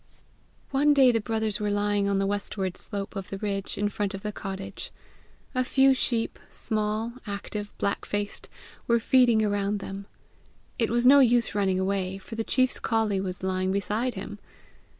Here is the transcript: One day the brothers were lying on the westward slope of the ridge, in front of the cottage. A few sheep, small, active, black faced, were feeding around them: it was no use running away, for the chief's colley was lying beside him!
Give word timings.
One 0.71 0.95
day 0.95 1.11
the 1.11 1.21
brothers 1.21 1.59
were 1.59 1.69
lying 1.69 2.09
on 2.09 2.17
the 2.17 2.25
westward 2.25 2.75
slope 2.75 3.15
of 3.15 3.29
the 3.29 3.37
ridge, 3.37 3.77
in 3.77 3.87
front 3.87 4.15
of 4.15 4.23
the 4.23 4.31
cottage. 4.31 4.91
A 5.53 5.63
few 5.63 5.93
sheep, 5.93 6.39
small, 6.49 7.13
active, 7.27 7.77
black 7.77 8.03
faced, 8.05 8.49
were 8.87 8.99
feeding 8.99 9.43
around 9.45 9.77
them: 9.77 10.07
it 10.79 10.89
was 10.89 11.05
no 11.05 11.19
use 11.19 11.53
running 11.53 11.79
away, 11.79 12.17
for 12.17 12.33
the 12.33 12.43
chief's 12.43 12.79
colley 12.79 13.21
was 13.21 13.43
lying 13.43 13.71
beside 13.71 14.15
him! 14.15 14.39